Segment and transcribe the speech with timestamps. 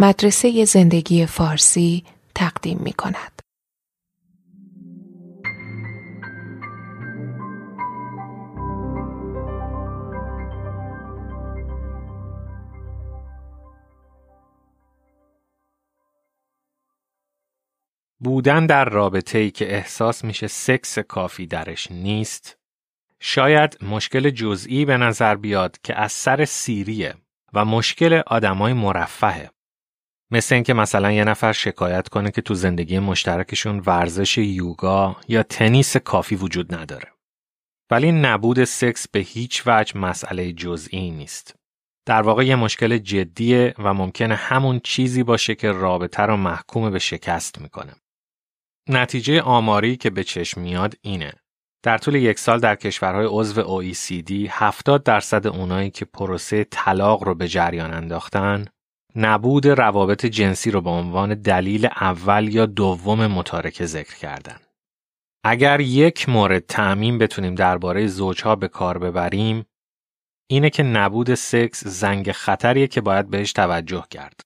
[0.00, 2.04] مدرسه زندگی فارسی
[2.34, 3.42] تقدیم می کند.
[18.20, 22.58] بودن در رابطه ای که احساس میشه سکس کافی درش نیست
[23.20, 27.14] شاید مشکل جزئی به نظر بیاد که از سر سیریه
[27.52, 29.50] و مشکل آدمای مرفهه
[30.30, 35.96] مثل اینکه مثلا یه نفر شکایت کنه که تو زندگی مشترکشون ورزش یوگا یا تنیس
[35.96, 37.08] کافی وجود نداره.
[37.90, 41.54] ولی نبود سکس به هیچ وجه مسئله جزئی نیست.
[42.06, 46.98] در واقع یه مشکل جدیه و ممکنه همون چیزی باشه که رابطه رو محکوم به
[46.98, 47.94] شکست می‌کنه.
[48.88, 51.32] نتیجه آماری که به چشم میاد اینه.
[51.82, 57.34] در طول یک سال در کشورهای عضو OECD 70 درصد اونایی که پروسه طلاق رو
[57.34, 58.64] به جریان انداختن
[59.16, 64.60] نبود روابط جنسی رو به عنوان دلیل اول یا دوم متارکه ذکر کردن.
[65.44, 69.64] اگر یک مورد تعمین بتونیم درباره زوجها به کار ببریم
[70.50, 74.40] اینه که نبود سکس زنگ خطریه که باید بهش توجه کرد.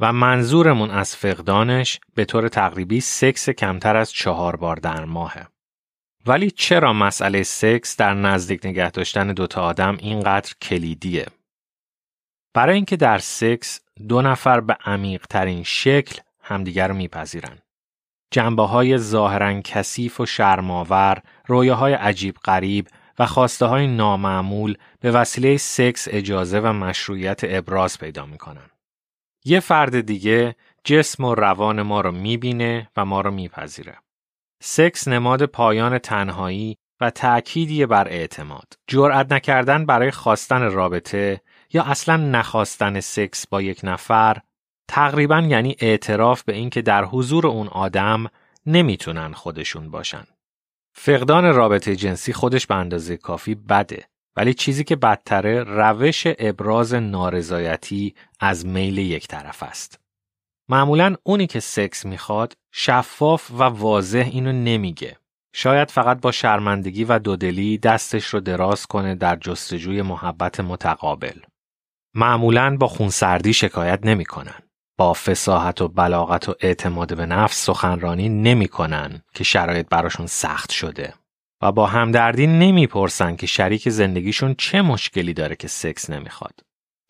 [0.00, 5.46] و منظورمون از فقدانش به طور تقریبی سکس کمتر از چهار بار در ماهه.
[6.26, 11.26] ولی چرا مسئله سکس در نزدیک نگه داشتن دوتا آدم اینقدر کلیدیه؟
[12.56, 17.58] برای اینکه در سکس دو نفر به عمیق ترین شکل همدیگر رو میپذیرن.
[18.30, 25.56] جنبه های ظاهرا کثیف و شرماور، های عجیب غریب و خواسته های نامعمول به وسیله
[25.56, 28.70] سکس اجازه و مشروعیت ابراز پیدا می‌کنن.
[29.44, 33.98] یه فرد دیگه جسم و روان ما رو می‌بینه و ما رو میپذیره.
[34.62, 38.78] سکس نماد پایان تنهایی و تأکیدی بر اعتماد.
[38.86, 41.40] جرأت نکردن برای خواستن رابطه
[41.72, 44.36] یا اصلا نخواستن سکس با یک نفر
[44.88, 48.26] تقریبا یعنی اعتراف به اینکه در حضور اون آدم
[48.66, 50.26] نمی‌تونن خودشون باشن.
[50.92, 54.04] فقدان رابطه جنسی خودش به اندازه کافی بده
[54.36, 60.00] ولی چیزی که بدتره روش ابراز نارضایتی از میل یک طرف است.
[60.68, 65.16] معمولا اونی که سکس می‌خواد شفاف و واضح اینو نمیگه.
[65.58, 71.38] شاید فقط با شرمندگی و دودلی دستش رو دراز کنه در جستجوی محبت متقابل.
[72.14, 74.54] معمولا با خونسردی شکایت نمی‌کنن.
[74.98, 81.14] با فساحت و بلاغت و اعتماد به نفس سخنرانی نمی‌کنن که شرایط براشون سخت شده.
[81.62, 86.60] و با همدردی نمی‌پرسن که شریک زندگیشون چه مشکلی داره که سکس نمی‌خواد.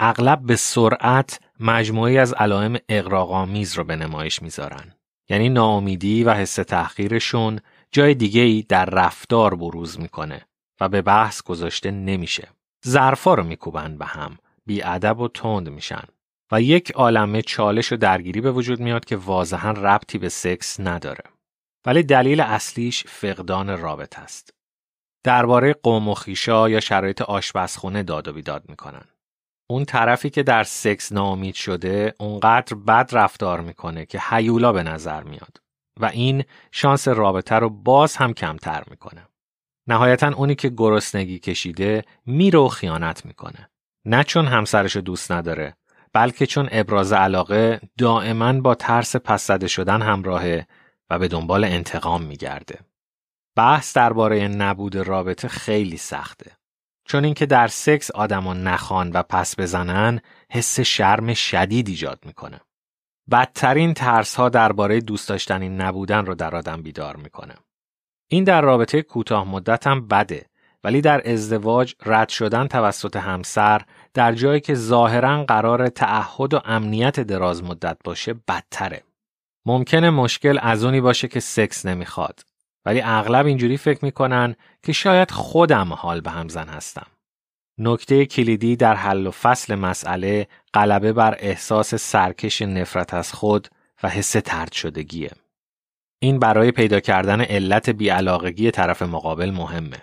[0.00, 4.92] اغلب به سرعت مجموعی از علائم اقراقامیز رو به نمایش می‌ذارن.
[5.28, 7.60] یعنی ناامیدی و حس تحقیرشون
[7.92, 10.46] جای دیگه ای در رفتار بروز می‌کنه
[10.80, 12.48] و به بحث گذاشته نمیشه.
[12.86, 16.04] ظرفا رو میکوبن به هم، بیادب و تند میشن
[16.52, 21.24] و یک عالمه چالش و درگیری به وجود میاد که واضحا ربطی به سکس نداره.
[21.86, 24.50] ولی دلیل اصلیش فقدان رابط است.
[25.24, 29.04] درباره قوم و خیشا یا شرایط آشپزخونه داد و بیداد می‌کنن.
[29.70, 35.22] اون طرفی که در سکس ناامید شده اونقدر بد رفتار می‌کنه که حیولا به نظر
[35.22, 35.60] میاد
[36.00, 39.28] و این شانس رابطه رو باز هم کمتر می‌کنه.
[39.86, 43.70] نهایتا اونی که گرسنگی کشیده میره و خیانت می‌کنه.
[44.04, 45.76] نه چون همسرش دوست نداره
[46.12, 50.66] بلکه چون ابراز علاقه دائما با ترس پس شدن همراهه
[51.10, 52.78] و به دنبال انتقام میگرده.
[53.56, 56.52] بحث درباره نبود رابطه خیلی سخته.
[57.04, 60.20] چون اینکه در سکس آدما نخوان و پس بزنن
[60.50, 62.60] حس شرم شدید ایجاد می‌کنه.
[63.30, 67.54] بدترین ترس ها درباره دوست داشتنی نبودن رو در آدم بیدار می‌کنه.
[68.28, 70.46] این در رابطه کوتاه مدت بده
[70.84, 73.82] ولی در ازدواج رد شدن توسط همسر
[74.14, 79.02] در جایی که ظاهرا قرار تعهد و امنیت دراز مدت باشه بدتره.
[79.66, 82.40] ممکنه مشکل از اونی باشه که سکس نمی‌خواد
[82.84, 87.06] ولی اغلب اینجوری فکر می‌کنن که شاید خودم حال به هم زن هستم.
[87.78, 93.68] نکته کلیدی در حل و فصل مسئله غلبه بر احساس سرکش نفرت از خود
[94.02, 95.30] و حس ترد شدگیه.
[96.18, 100.02] این برای پیدا کردن علت بیعلاقگی طرف مقابل مهمه.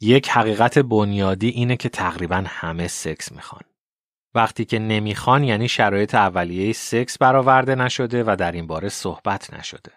[0.00, 3.62] یک حقیقت بنیادی اینه که تقریبا همه سکس می‌خوان.
[4.34, 9.92] وقتی که نمی‌خوان یعنی شرایط اولیه سکس برآورده نشده و در این باره صحبت نشده.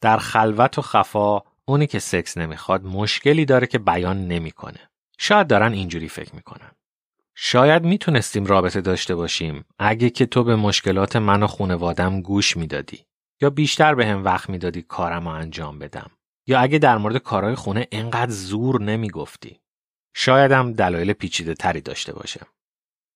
[0.00, 4.90] در خلوت و خفا اونی که سکس نمی‌خواد مشکلی داره که بیان نمی‌کنه.
[5.18, 6.70] شاید دارن اینجوری فکر می‌کنن.
[7.34, 13.06] شاید می‌تونستیم رابطه داشته باشیم اگه که تو به مشکلات من و خونوادم گوش می‌دادی
[13.40, 16.10] یا بیشتر به هم وقت می‌دادی کارم رو انجام بدم
[16.46, 19.60] یا اگه در مورد کارهای خونه انقدر زور نمی‌گفتی.
[20.14, 22.40] شایدم دلایل پیچیده تری داشته باشه.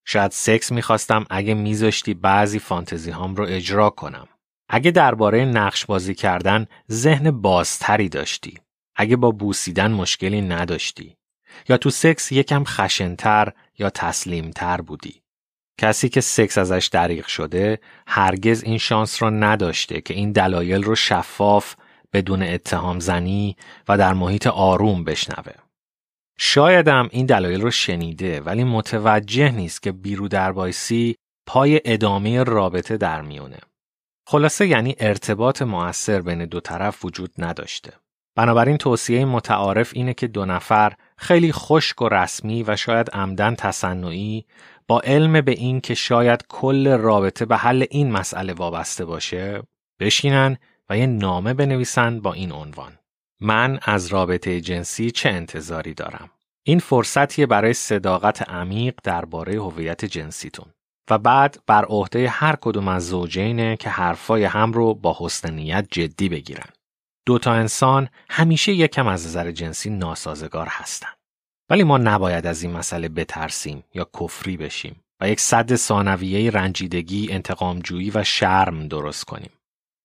[0.05, 4.27] شاید سکس می‌خواستم اگه میذاشتی بعضی فانتزی هام رو اجرا کنم.
[4.69, 8.59] اگه درباره نقش بازی کردن ذهن بازتری داشتی.
[8.95, 11.17] اگه با بوسیدن مشکلی نداشتی.
[11.69, 15.21] یا تو سکس یکم خشنتر یا تسلیمتر بودی.
[15.79, 20.95] کسی که سکس ازش دریغ شده هرگز این شانس را نداشته که این دلایل رو
[20.95, 21.75] شفاف
[22.13, 23.55] بدون اتهام زنی
[23.87, 25.53] و در محیط آروم بشنوه.
[26.37, 31.15] شایدم این دلایل رو شنیده ولی متوجه نیست که بیرو در بایسی
[31.47, 33.59] پای ادامه رابطه در میونه.
[34.27, 37.93] خلاصه یعنی ارتباط موثر بین دو طرف وجود نداشته.
[38.35, 44.45] بنابراین توصیه متعارف اینه که دو نفر خیلی خشک و رسمی و شاید عمدن تصنعی
[44.87, 49.63] با علم به این که شاید کل رابطه به حل این مسئله وابسته باشه
[49.99, 50.57] بشینن
[50.89, 52.97] و یه نامه بنویسن با این عنوان.
[53.39, 56.29] من از رابطه جنسی چه انتظاری دارم؟
[56.63, 60.65] این فرصتیه برای صداقت عمیق درباره هویت جنسیتون.
[61.09, 65.87] و بعد بر عهده هر کدوم از زوجینه که حرفای هم رو با حسن نیت
[65.91, 66.69] جدی بگیرن.
[67.25, 71.09] دو تا انسان همیشه یکم از نظر جنسی ناسازگار هستن
[71.69, 77.27] ولی ما نباید از این مسئله بترسیم یا کفری بشیم و یک صد ثانویه رنجیدگی،
[77.31, 79.49] انتقامجویی و شرم درست کنیم.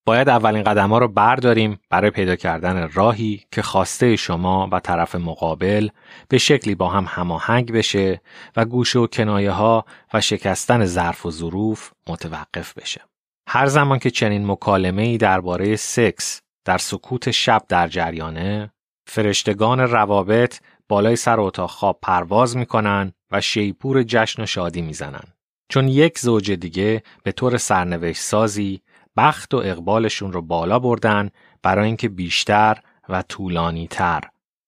[0.05, 5.15] باید اولین قدم ها رو برداریم برای پیدا کردن راهی که خواسته شما و طرف
[5.15, 5.89] مقابل
[6.29, 8.21] به شکلی با هم هماهنگ بشه
[8.55, 13.01] و گوشه و کنایه ها و شکستن ظرف و ظروف متوقف بشه.
[13.47, 18.71] هر زمان که چنین مکالمه ای درباره سکس در سکوت شب در جریانه،
[19.07, 20.59] فرشتگان روابط
[20.89, 25.23] بالای سر اتاق خواب پرواز می‌کنن و شیپور جشن و شادی می‌زنن.
[25.69, 28.81] چون یک زوج دیگه به طور سرنوشت سازی
[29.17, 31.29] بخت و اقبالشون رو بالا بردن
[31.63, 32.77] برای اینکه بیشتر
[33.09, 34.21] و طولانی تر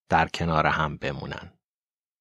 [0.10, 1.54] در کنار هم بمونن.